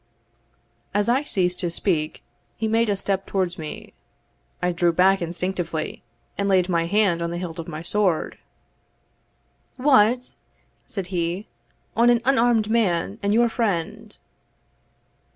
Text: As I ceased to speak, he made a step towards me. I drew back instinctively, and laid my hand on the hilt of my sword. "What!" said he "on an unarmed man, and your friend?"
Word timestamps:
As 0.95 1.07
I 1.07 1.21
ceased 1.21 1.59
to 1.59 1.69
speak, 1.69 2.23
he 2.57 2.67
made 2.67 2.89
a 2.89 2.97
step 2.97 3.27
towards 3.27 3.59
me. 3.59 3.93
I 4.59 4.71
drew 4.71 4.91
back 4.91 5.21
instinctively, 5.21 6.01
and 6.39 6.49
laid 6.49 6.67
my 6.69 6.87
hand 6.87 7.21
on 7.21 7.29
the 7.29 7.37
hilt 7.37 7.59
of 7.59 7.67
my 7.67 7.83
sword. 7.83 8.39
"What!" 9.75 10.33
said 10.87 11.05
he 11.13 11.47
"on 11.95 12.09
an 12.09 12.21
unarmed 12.25 12.67
man, 12.67 13.19
and 13.21 13.31
your 13.31 13.47
friend?" 13.47 14.17